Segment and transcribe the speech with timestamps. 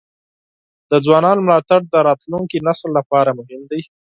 [0.91, 3.81] د ځوانانو ملاتړ د راتلونکي نسل لپاره مهم دی.